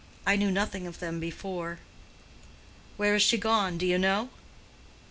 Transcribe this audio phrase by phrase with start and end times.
[0.25, 1.77] I knew nothing of them before."
[2.97, 4.29] "Where is she gone—do you know?"